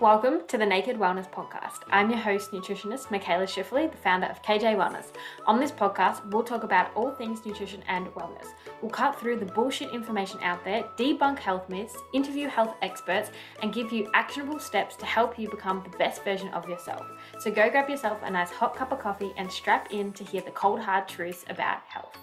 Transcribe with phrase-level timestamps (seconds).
[0.00, 1.80] Welcome to the Naked Wellness Podcast.
[1.90, 5.06] I'm your host, nutritionist Mikaela Schifferle, the founder of KJ Wellness.
[5.44, 8.46] On this podcast, we'll talk about all things nutrition and wellness.
[8.80, 13.74] We'll cut through the bullshit information out there, debunk health myths, interview health experts, and
[13.74, 17.04] give you actionable steps to help you become the best version of yourself.
[17.40, 20.42] So go grab yourself a nice hot cup of coffee and strap in to hear
[20.42, 22.16] the cold hard truths about health.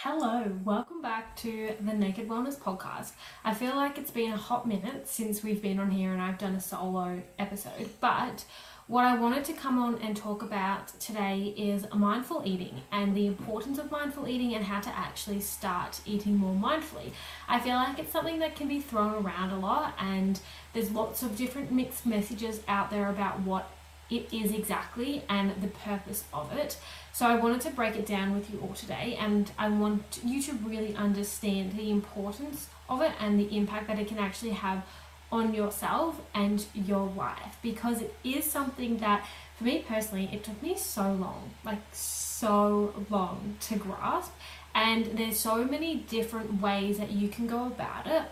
[0.00, 3.12] Hello, welcome back to the Naked Wellness Podcast.
[3.42, 6.36] I feel like it's been a hot minute since we've been on here and I've
[6.36, 8.44] done a solo episode, but
[8.88, 13.26] what I wanted to come on and talk about today is mindful eating and the
[13.26, 17.12] importance of mindful eating and how to actually start eating more mindfully.
[17.48, 20.38] I feel like it's something that can be thrown around a lot, and
[20.74, 23.70] there's lots of different mixed messages out there about what
[24.10, 26.78] it is exactly and the purpose of it.
[27.12, 30.42] So I wanted to break it down with you all today and I want you
[30.42, 34.84] to really understand the importance of it and the impact that it can actually have
[35.32, 39.26] on yourself and your life because it is something that
[39.56, 44.32] for me personally it took me so long like so long to grasp
[44.74, 48.22] and there's so many different ways that you can go about it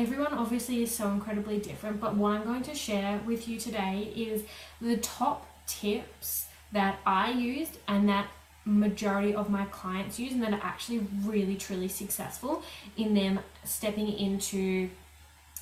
[0.00, 4.10] Everyone obviously is so incredibly different, but what I'm going to share with you today
[4.16, 4.44] is
[4.80, 8.28] the top tips that I used and that
[8.64, 12.62] majority of my clients use and that are actually really truly successful
[12.96, 14.88] in them stepping into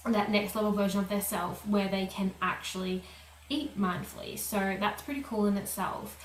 [0.07, 3.03] that next level version of their self where they can actually
[3.49, 4.39] eat mindfully.
[4.39, 6.17] So that's pretty cool in itself.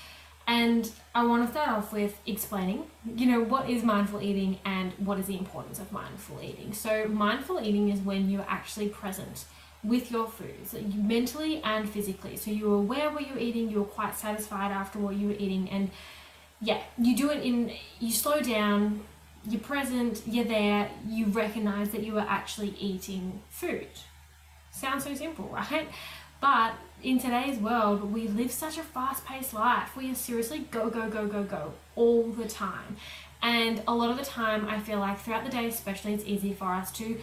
[0.46, 2.84] And I want to start off with explaining,
[3.16, 6.74] you know, what is mindful eating and what is the importance of mindful eating.
[6.74, 9.46] So, mindful eating is when you're actually present
[9.82, 12.36] with your food, so mentally and physically.
[12.36, 15.90] So, you're aware what you're eating, you're quite satisfied after what you were eating, and
[16.60, 19.00] yeah, you do it in, you slow down,
[19.48, 23.88] you're present, you're there, you recognize that you are actually eating food.
[24.70, 25.88] Sounds so simple, right?
[26.44, 29.96] But in today's world, we live such a fast paced life.
[29.96, 32.98] We are seriously go, go, go, go, go all the time.
[33.40, 36.52] And a lot of the time, I feel like throughout the day, especially, it's easy
[36.52, 37.18] for us to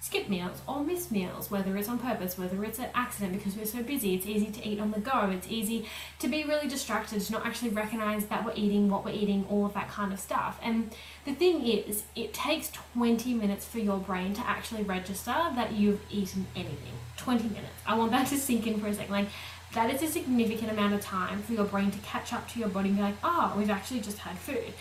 [0.00, 3.66] skip meals or miss meals, whether it's on purpose, whether it's an accident because we're
[3.66, 4.14] so busy.
[4.14, 5.30] It's easy to eat on the go.
[5.32, 5.86] It's easy
[6.20, 9.66] to be really distracted, to not actually recognize that we're eating, what we're eating, all
[9.66, 10.60] of that kind of stuff.
[10.62, 15.72] And the thing is, it takes 20 minutes for your brain to actually register that
[15.72, 16.94] you've eaten anything.
[17.20, 17.68] 20 minutes.
[17.86, 19.12] I want that to sink in for a second.
[19.12, 19.28] Like,
[19.74, 22.68] that is a significant amount of time for your brain to catch up to your
[22.68, 24.72] body and be like, oh, we've actually just had food.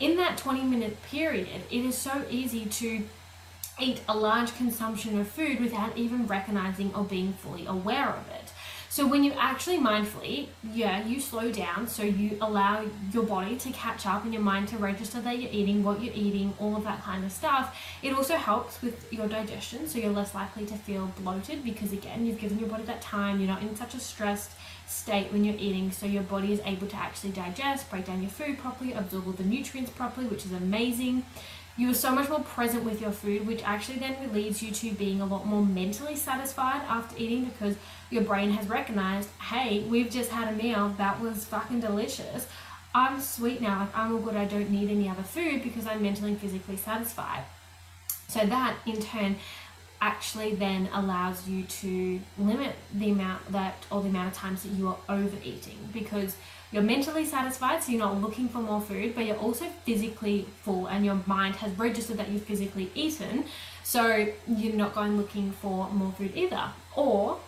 [0.00, 3.04] In that 20 minute period, it is so easy to
[3.80, 8.52] eat a large consumption of food without even recognizing or being fully aware of it.
[8.94, 13.72] So when you actually mindfully, yeah, you slow down, so you allow your body to
[13.72, 16.84] catch up and your mind to register that you're eating, what you're eating, all of
[16.84, 17.76] that kind of stuff.
[18.04, 22.24] It also helps with your digestion, so you're less likely to feel bloated because again,
[22.24, 24.52] you've given your body that time, you're not in such a stressed
[24.86, 28.30] state when you're eating, so your body is able to actually digest, break down your
[28.30, 31.24] food properly, absorb all the nutrients properly, which is amazing
[31.76, 34.92] you are so much more present with your food, which actually then leads you to
[34.92, 37.76] being a lot more mentally satisfied after eating because
[38.10, 42.46] your brain has recognized, hey, we've just had a meal that was fucking delicious.
[42.94, 46.00] I'm sweet now, like I'm all good, I don't need any other food because I'm
[46.00, 47.42] mentally and physically satisfied.
[48.28, 49.36] So that in turn
[50.00, 54.70] actually then allows you to limit the amount that or the amount of times that
[54.70, 56.36] you are overeating because
[56.74, 60.88] you're mentally satisfied, so you're not looking for more food, but you're also physically full,
[60.88, 63.44] and your mind has registered that you've physically eaten,
[63.84, 66.70] so you're not going looking for more food either.
[66.96, 67.38] Or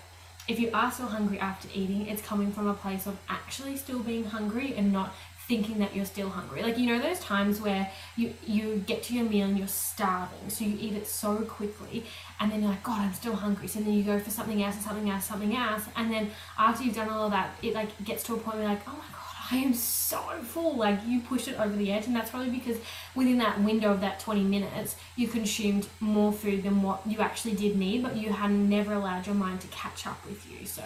[0.47, 3.98] if you are still hungry after eating, it's coming from a place of actually still
[3.98, 5.12] being hungry and not
[5.48, 6.62] thinking that you're still hungry.
[6.62, 10.50] Like you know those times where you you get to your meal and you're starving,
[10.50, 12.04] so you eat it so quickly,
[12.38, 13.66] and then you're like, God, I'm still hungry.
[13.66, 16.84] So then you go for something else and something else, something else, and then after
[16.84, 18.98] you've done all of that, it like gets to a point where like, oh my
[18.98, 19.16] God
[19.51, 20.77] I am so full.
[20.77, 22.79] Like you pushed it over the edge, and that's probably because
[23.15, 27.54] within that window of that 20 minutes, you consumed more food than what you actually
[27.54, 30.66] did need, but you had never allowed your mind to catch up with you.
[30.66, 30.83] So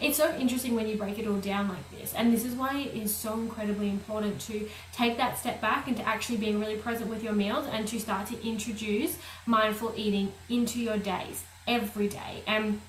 [0.00, 2.14] it's so interesting when you break it all down like this.
[2.14, 5.96] And this is why it is so incredibly important to take that step back and
[5.96, 10.32] to actually being really present with your meals and to start to introduce mindful eating
[10.48, 12.42] into your days every day.
[12.46, 12.80] And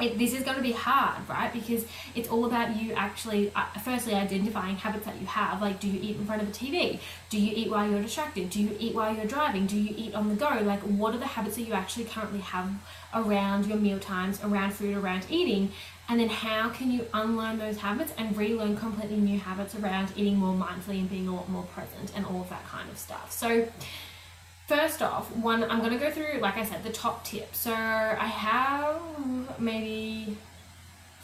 [0.00, 1.52] it, this is going to be hard, right?
[1.52, 1.84] Because
[2.14, 5.60] it's all about you actually, uh, firstly, identifying habits that you have.
[5.60, 6.98] Like, do you eat in front of a TV?
[7.30, 8.50] Do you eat while you're distracted?
[8.50, 9.66] Do you eat while you're driving?
[9.66, 10.48] Do you eat on the go?
[10.62, 12.70] Like, what are the habits that you actually currently have
[13.14, 15.70] around your meal times, around food, around eating?
[16.08, 20.36] And then how can you unlearn those habits and relearn completely new habits around eating
[20.36, 23.30] more mindfully and being a lot more present and all of that kind of stuff?
[23.30, 23.68] So,
[24.66, 27.58] first off, one I'm gonna go through, like I said, the top tips.
[27.58, 29.00] So I have
[29.58, 30.36] maybe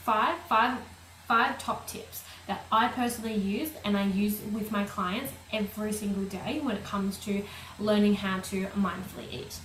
[0.05, 0.79] five, five,
[1.27, 6.25] five top tips that I personally use and I use with my clients every single
[6.25, 7.43] day when it comes to
[7.79, 9.59] learning how to mindfully eat.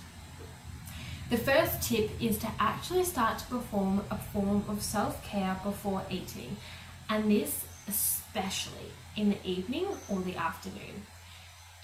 [1.30, 6.02] The first tip is to actually start to perform a form of self care before
[6.10, 6.58] eating,
[7.08, 11.06] and this especially in the evening or the afternoon.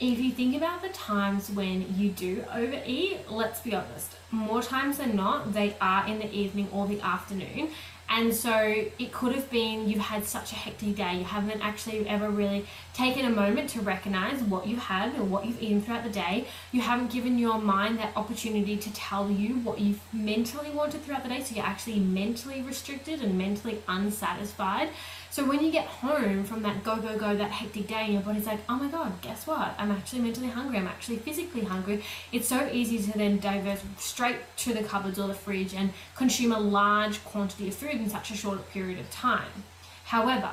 [0.00, 4.97] If you think about the times when you do overeat, let's be honest, more times
[4.97, 7.69] than not, they are in the evening or the afternoon.
[8.08, 8.56] And so
[8.99, 12.64] it could have been you've had such a hectic day, you haven't actually ever really
[12.94, 16.47] taken a moment to recognize what you had or what you've eaten throughout the day.
[16.73, 21.23] You haven't given your mind that opportunity to tell you what you've mentally wanted throughout
[21.23, 21.43] the day.
[21.43, 24.88] So you're actually mentally restricted and mentally unsatisfied.
[25.31, 28.23] So when you get home from that go, go, go, that hectic day, and your
[28.23, 29.75] body's like, oh my God, guess what?
[29.79, 30.79] I'm actually mentally hungry.
[30.79, 32.03] I'm actually physically hungry.
[32.32, 36.50] It's so easy to then divert straight to the cupboards or the fridge and consume
[36.50, 39.65] a large quantity of food in such a short period of time.
[40.05, 40.50] However,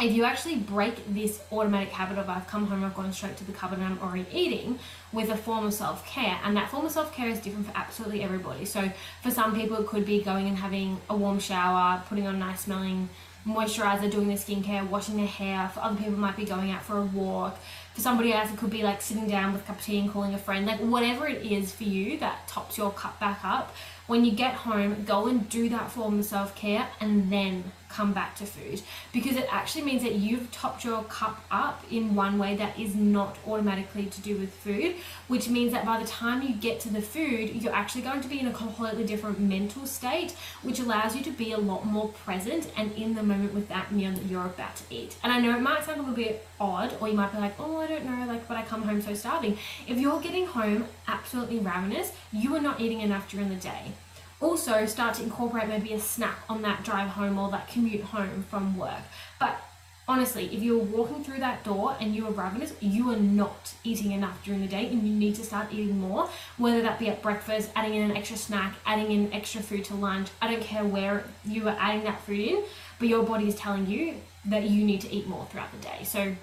[0.00, 3.44] if you actually break this automatic habit of I've come home, I've gone straight to
[3.44, 4.78] the cupboard and I'm already eating
[5.12, 7.72] with a form of self care, and that form of self care is different for
[7.76, 8.64] absolutely everybody.
[8.64, 8.90] So,
[9.22, 12.60] for some people, it could be going and having a warm shower, putting on nice
[12.60, 13.08] smelling
[13.46, 15.68] moisturizer, doing their skincare, washing their hair.
[15.68, 17.58] For other people, might be going out for a walk.
[17.94, 20.10] For somebody else, it could be like sitting down with a cup of tea and
[20.10, 20.66] calling a friend.
[20.66, 23.74] Like whatever it is for you that tops your cup back up.
[24.08, 28.12] When you get home, go and do that form of self care and then come
[28.12, 28.80] back to food
[29.12, 32.94] because it actually means that you've topped your cup up in one way that is
[32.94, 34.96] not automatically to do with food,
[35.26, 38.28] which means that by the time you get to the food, you're actually going to
[38.28, 42.08] be in a completely different mental state, which allows you to be a lot more
[42.08, 45.16] present and in the moment with that meal that you're about to eat.
[45.22, 47.54] And I know it might sound a little bit odd, or you might be like,
[47.58, 49.58] oh, I don't know, like, but I come home so starving.
[49.86, 53.92] If you're getting home absolutely ravenous, you are not eating enough during the day
[54.40, 58.44] also start to incorporate maybe a snack on that drive home or that commute home
[58.48, 59.02] from work.
[59.40, 59.60] But
[60.06, 64.12] honestly, if you're walking through that door and you are ravenous, you are not eating
[64.12, 67.20] enough during the day and you need to start eating more, whether that be at
[67.22, 70.28] breakfast, adding in an extra snack, adding in extra food to lunch.
[70.40, 72.62] I don't care where you are adding that food in,
[72.98, 74.14] but your body is telling you
[74.46, 76.04] that you need to eat more throughout the day.
[76.04, 76.34] So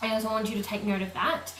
[0.00, 1.52] I also want you to take note of that.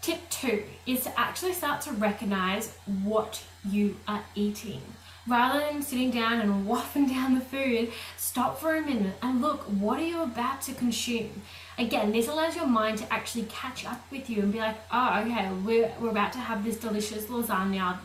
[0.00, 4.80] Tip two is to actually start to recognize what you are eating
[5.26, 9.62] rather than sitting down and wafting down the food, stop for a minute and look,
[9.62, 11.42] what are you about to consume?
[11.78, 15.20] Again, this allows your mind to actually catch up with you and be like, oh,
[15.20, 17.98] okay, we're, we're about to have this delicious lasagna.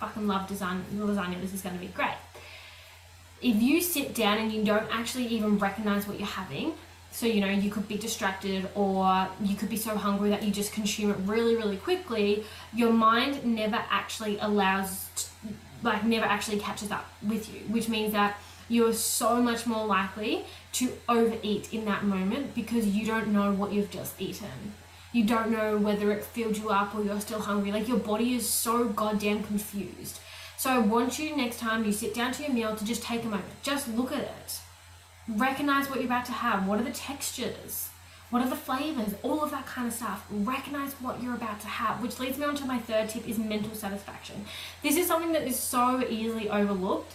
[0.00, 1.40] Fucking love lasagna.
[1.40, 2.16] This is going to be great.
[3.40, 6.74] If you sit down and you don't actually even recognize what you're having,
[7.10, 10.50] so, you know, you could be distracted or you could be so hungry that you
[10.50, 12.44] just consume it really, really quickly.
[12.74, 15.27] Your mind never actually allows
[15.82, 18.38] like never actually catches up with you, which means that
[18.68, 23.72] you're so much more likely to overeat in that moment because you don't know what
[23.72, 24.74] you've just eaten.
[25.12, 27.72] You don't know whether it filled you up or you're still hungry.
[27.72, 30.20] Like your body is so goddamn confused.
[30.58, 33.22] So I want you next time you sit down to your meal to just take
[33.22, 34.60] a moment, just look at it.
[35.28, 36.66] Recognize what you're about to have.
[36.66, 37.88] What are the textures?
[38.30, 39.14] What are the flavors?
[39.22, 40.26] All of that kind of stuff.
[40.30, 43.38] Recognize what you're about to have, which leads me on to my third tip is
[43.38, 44.44] mental satisfaction.
[44.82, 47.14] This is something that is so easily overlooked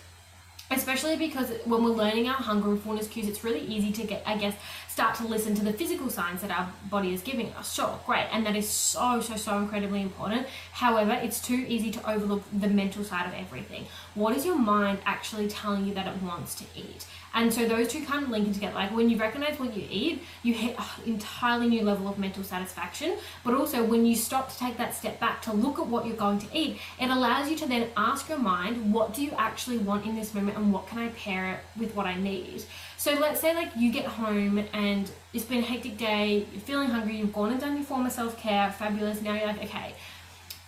[0.71, 4.23] especially because when we're learning our hunger and fullness cues, it's really easy to get,
[4.25, 4.55] I guess,
[4.87, 7.73] start to listen to the physical signs that our body is giving us.
[7.73, 10.47] Sure, great, and that is so, so, so incredibly important.
[10.71, 13.85] However, it's too easy to overlook the mental side of everything.
[14.15, 17.05] What is your mind actually telling you that it wants to eat?
[17.35, 18.75] And so those two kind of link in together.
[18.75, 22.43] Like when you recognize what you eat, you hit an entirely new level of mental
[22.43, 23.17] satisfaction.
[23.43, 26.15] But also when you stop to take that step back to look at what you're
[26.15, 29.79] going to eat, it allows you to then ask your mind, what do you actually
[29.79, 32.65] want in this moment and what can I pair it with what I need?
[32.97, 36.89] So let's say like you get home and it's been a hectic day, you're feeling
[36.89, 39.21] hungry, you've gone and done your form of self-care, fabulous.
[39.21, 39.95] Now you're like, okay,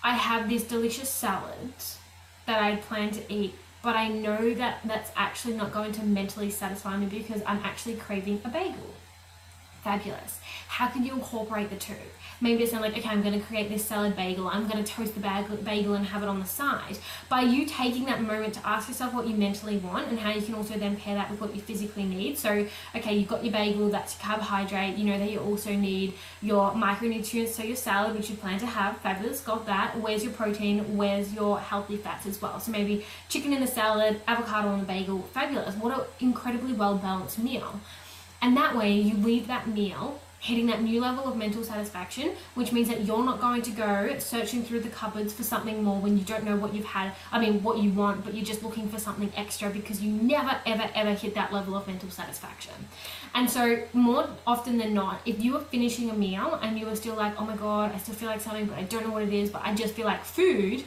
[0.04, 1.74] I have this delicious salad
[2.48, 3.56] that I plan to eat
[3.86, 7.98] but I know that that's actually not going to mentally satisfy me because I'm actually
[7.98, 8.96] craving a bagel.
[9.84, 10.40] Fabulous.
[10.68, 11.94] How can you incorporate the two?
[12.42, 14.48] Maybe it's like, okay, I'm going to create this salad bagel.
[14.48, 16.98] I'm going to toast the bagel and have it on the side.
[17.30, 20.42] By you taking that moment to ask yourself what you mentally want and how you
[20.42, 22.38] can also then pair that with what you physically need.
[22.38, 24.98] So, okay, you've got your bagel, that's carbohydrate.
[24.98, 28.66] You know that you also need your micronutrients, so your salad, which you plan to
[28.66, 28.98] have.
[28.98, 30.00] Fabulous, got that.
[30.00, 30.98] Where's your protein?
[30.98, 32.60] Where's your healthy fats as well?
[32.60, 35.22] So maybe chicken in the salad, avocado on the bagel.
[35.34, 35.76] Fabulous.
[35.76, 37.80] What an incredibly well balanced meal.
[38.42, 42.72] And that way, you leave that meal hitting that new level of mental satisfaction, which
[42.72, 46.18] means that you're not going to go searching through the cupboards for something more when
[46.18, 48.88] you don't know what you've had, I mean, what you want, but you're just looking
[48.88, 52.74] for something extra because you never, ever, ever hit that level of mental satisfaction.
[53.34, 56.96] And so, more often than not, if you are finishing a meal and you are
[56.96, 59.24] still like, oh my god, I still feel like something, but I don't know what
[59.24, 60.84] it is, but I just feel like food,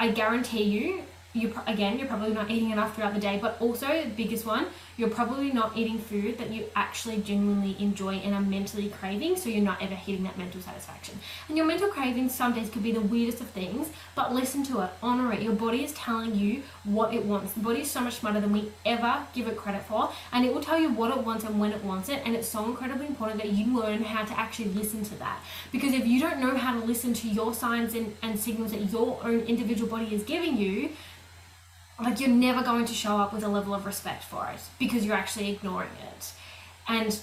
[0.00, 1.02] I guarantee you
[1.36, 4.66] you again you're probably not eating enough throughout the day but also the biggest one
[4.96, 9.48] you're probably not eating food that you actually genuinely enjoy and are mentally craving so
[9.48, 11.18] you're not ever hitting that mental satisfaction.
[11.48, 14.80] And your mental cravings some days could be the weirdest of things but listen to
[14.82, 15.42] it honor it.
[15.42, 17.52] Your body is telling you what it wants.
[17.52, 20.54] The body is so much smarter than we ever give it credit for and it
[20.54, 23.06] will tell you what it wants and when it wants it and it's so incredibly
[23.06, 25.40] important that you learn how to actually listen to that.
[25.72, 28.90] Because if you don't know how to listen to your signs and, and signals that
[28.90, 30.90] your own individual body is giving you
[32.00, 35.04] like you're never going to show up with a level of respect for it because
[35.04, 36.32] you're actually ignoring it.
[36.88, 37.18] And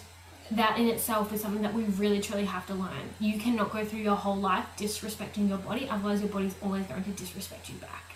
[0.51, 3.13] that in itself is something that we really truly have to learn.
[3.19, 7.03] You cannot go through your whole life disrespecting your body, otherwise, your body's always going
[7.03, 8.15] to disrespect you back.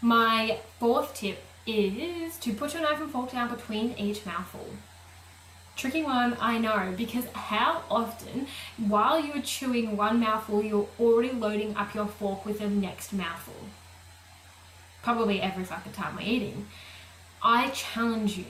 [0.00, 4.66] My fourth tip is to put your knife and fork down between each mouthful.
[5.74, 8.46] Tricky one, I know, because how often,
[8.78, 13.54] while you're chewing one mouthful, you're already loading up your fork with the next mouthful?
[15.06, 16.66] Probably every fucking time we're eating.
[17.40, 18.44] I challenge you,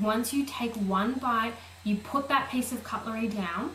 [0.00, 1.52] once you take one bite,
[1.84, 3.72] you put that piece of cutlery down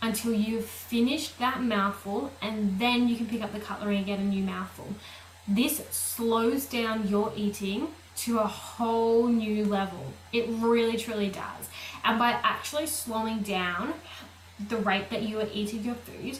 [0.00, 4.18] until you've finished that mouthful, and then you can pick up the cutlery and get
[4.20, 4.88] a new mouthful.
[5.46, 7.88] This slows down your eating
[8.24, 10.14] to a whole new level.
[10.32, 11.68] It really, truly does.
[12.04, 13.92] And by actually slowing down
[14.70, 16.38] the rate that you are eating your food,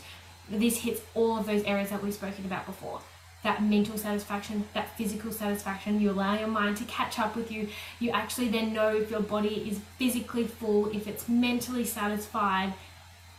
[0.48, 3.02] this hits all of those areas that we've spoken about before
[3.44, 6.00] that mental satisfaction, that physical satisfaction.
[6.00, 7.68] You allow your mind to catch up with you.
[8.00, 12.74] You actually then know if your body is physically full, if it's mentally satisfied.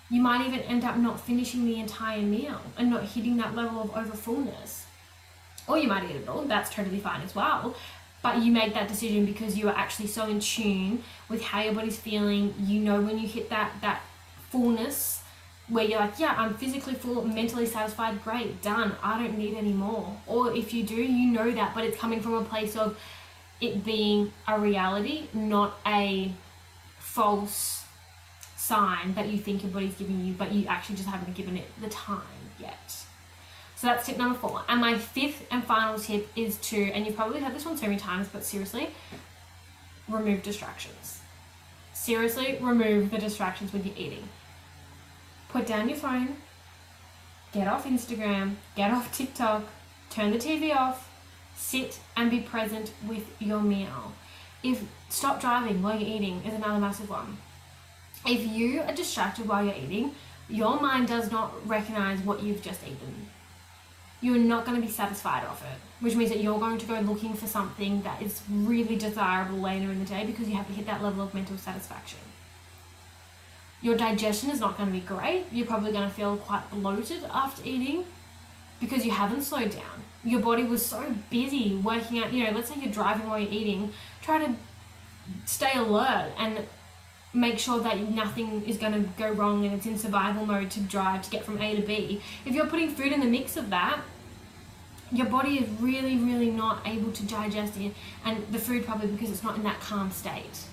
[0.09, 3.81] You might even end up not finishing the entire meal and not hitting that level
[3.81, 4.83] of overfullness.
[5.67, 7.75] Or you might eat it all, that's totally fine as well.
[8.21, 11.73] But you make that decision because you are actually so in tune with how your
[11.73, 12.53] body's feeling.
[12.59, 14.01] You know when you hit that that
[14.49, 15.21] fullness
[15.67, 19.73] where you're like, yeah, I'm physically full, mentally satisfied, great, done, I don't need any
[19.73, 20.15] more.
[20.27, 22.97] Or if you do, you know that, but it's coming from a place of
[23.59, 26.31] it being a reality, not a
[26.99, 27.83] false
[28.55, 31.67] sign that you think your body's giving you, but you actually just haven't given it
[31.81, 32.21] the time
[32.59, 33.05] yet.
[33.75, 34.61] So that's tip number four.
[34.69, 37.87] And my fifth and final tip is to, and you've probably heard this one so
[37.87, 38.89] many times, but seriously,
[40.07, 41.21] remove distractions.
[41.93, 44.27] Seriously, remove the distractions when you're eating
[45.49, 46.35] put down your phone,
[47.53, 49.63] get off Instagram, get off TikTok,
[50.09, 51.09] turn the TV off,
[51.55, 54.13] sit and be present with your meal.
[54.63, 57.37] If stop driving while you're eating is another massive one.
[58.25, 60.15] If you are distracted while you're eating,
[60.49, 63.29] your mind does not recognize what you've just eaten.
[64.21, 66.99] You're not going to be satisfied of it, which means that you're going to go
[67.01, 70.73] looking for something that is really desirable later in the day because you have to
[70.73, 72.19] hit that level of mental satisfaction
[73.85, 75.45] your digestion is not going to be great.
[75.51, 78.03] You're probably going to feel quite bloated after eating
[78.79, 80.01] because you haven't slowed down.
[80.23, 83.51] Your body was so busy working out, you know, let's say you're driving while you're
[83.51, 84.55] eating, try to
[85.45, 86.65] stay alert and
[87.31, 90.79] make sure that nothing is going to go wrong and it's in survival mode to
[90.79, 92.23] drive to get from A to B.
[92.43, 93.99] If you're putting food in the mix of that,
[95.11, 97.93] your body is really, really not able to digest it,
[98.25, 100.65] and the food probably because it's not in that calm state.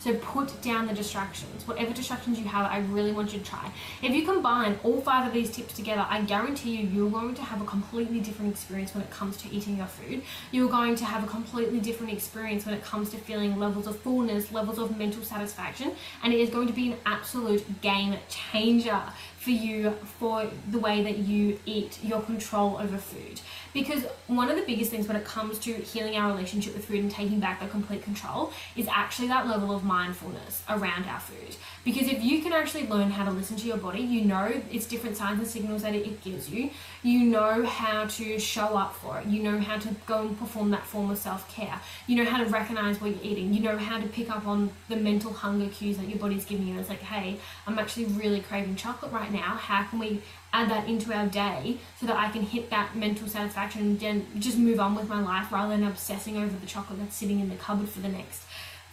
[0.00, 1.68] So put down the distractions.
[1.68, 3.70] Whatever distractions you have, I really want you to try.
[4.02, 7.42] If you combine all five of these tips together, I guarantee you, you're going to
[7.42, 10.22] have a completely different experience when it comes to eating your food.
[10.52, 13.98] You're going to have a completely different experience when it comes to feeling levels of
[14.00, 15.92] fullness, levels of mental satisfaction,
[16.22, 19.02] and it is going to be an absolute game changer
[19.40, 23.40] for you for the way that you eat, your control over food.
[23.72, 26.98] Because one of the biggest things when it comes to healing our relationship with food
[26.98, 31.56] and taking back the complete control is actually that level of mindfulness around our food.
[31.84, 34.84] Because if you can actually learn how to listen to your body, you know its
[34.84, 36.68] different signs and signals that it gives you,
[37.02, 40.70] you know how to show up for it, you know how to go and perform
[40.70, 43.78] that form of self care, you know how to recognize what you're eating, you know
[43.78, 46.78] how to pick up on the mental hunger cues that your body's giving you.
[46.78, 49.56] It's like, hey, I'm actually really craving chocolate right now.
[49.56, 53.28] How can we add that into our day so that I can hit that mental
[53.28, 57.16] satisfaction and just move on with my life rather than obsessing over the chocolate that's
[57.16, 58.44] sitting in the cupboard for the next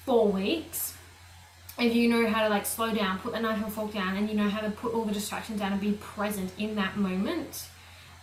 [0.05, 0.93] four weeks.
[1.79, 4.29] If you know how to like slow down, put the knife and fork down, and
[4.29, 7.67] you know how to put all the distractions down and be present in that moment,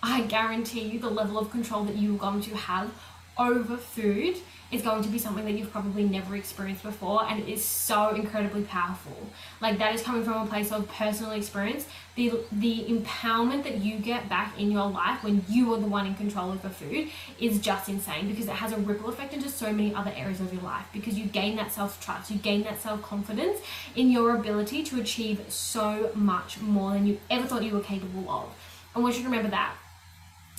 [0.06, 2.92] I guarantee you the level of control that you're going to have
[3.38, 4.37] over food
[4.70, 8.11] is going to be something that you've probably never experienced before and it is so
[8.11, 9.16] incredibly powerful.
[9.62, 11.87] Like that is coming from a place of personal experience.
[12.16, 16.06] The the empowerment that you get back in your life when you are the one
[16.06, 17.08] in control of the food
[17.40, 20.52] is just insane because it has a ripple effect into so many other areas of
[20.52, 23.58] your life because you gain that self-trust you gain that self-confidence
[23.96, 28.28] in your ability to achieve so much more than you ever thought you were capable
[28.30, 28.54] of.
[28.94, 29.75] And we should remember that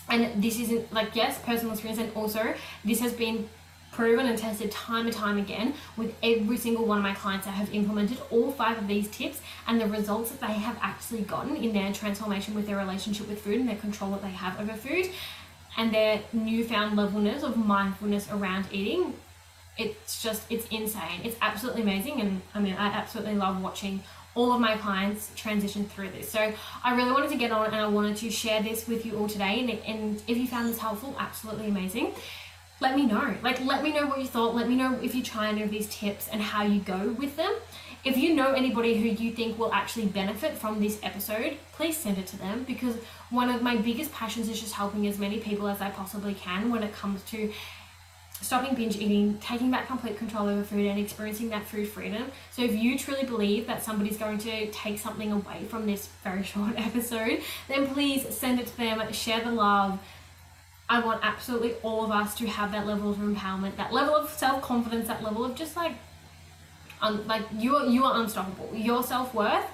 [0.09, 3.47] and this isn't like yes personal experience and also this has been
[3.95, 7.53] proven and tested time and time again with every single one of my clients that
[7.53, 11.55] have implemented all five of these tips and the results that they have actually gotten
[11.55, 14.73] in their transformation with their relationship with food and their control that they have over
[14.73, 15.09] food
[15.77, 19.13] and their newfound levelness of mindfulness around eating.
[19.77, 21.21] It's just it's insane.
[21.23, 24.03] It's absolutely amazing and i mean i absolutely love watching
[24.35, 26.29] all of my clients transition through this.
[26.29, 29.17] So I really wanted to get on and I wanted to share this with you
[29.17, 29.61] all today.
[29.61, 32.13] And, and if you found this helpful, absolutely amazing
[32.81, 33.33] let me know.
[33.41, 34.55] Like, let me know what you thought.
[34.55, 37.37] Let me know if you try any of these tips and how you go with
[37.37, 37.53] them.
[38.03, 42.19] If you know anybody who you think will actually benefit from this episode, please send
[42.19, 42.95] it to them because
[43.31, 46.69] one of my biggest passions is just helping as many people as I possibly can
[46.69, 47.51] when it comes to
[48.41, 52.31] stopping binge eating, taking back complete control over food, and experiencing that food freedom.
[52.51, 56.43] So, if you truly believe that somebody's going to take something away from this very
[56.53, 59.99] short episode, then please send it to them, share the love
[60.87, 64.29] I want absolutely all of us to have that level of empowerment, that level of
[64.29, 65.93] self confidence, that level of just like,
[67.01, 68.69] um, like you are you are unstoppable.
[68.73, 69.65] Your self worth,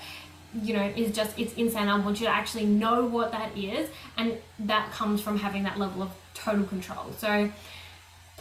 [0.53, 1.89] you know, is just it's insane.
[1.89, 5.77] I want you to actually know what that is, and that comes from having that
[5.77, 7.11] level of total control.
[7.17, 7.51] So.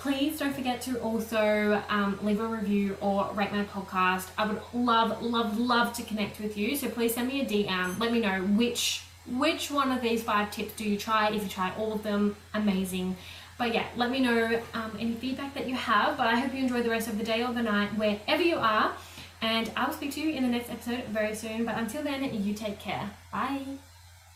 [0.00, 4.28] Please don't forget to also um, leave a review or rate my podcast.
[4.38, 6.75] I would love, love, love to connect with you.
[6.75, 8.00] So please send me a DM.
[8.00, 11.30] Let me know which which one of these five tips do you try?
[11.30, 13.14] If you try all of them, amazing.
[13.59, 16.16] But yeah, let me know um, any feedback that you have.
[16.16, 18.57] But I hope you enjoy the rest of the day or the night, wherever you
[18.57, 18.95] are.
[19.42, 21.66] And I will speak to you in the next episode very soon.
[21.66, 23.11] But until then, you take care.
[23.30, 23.66] Bye.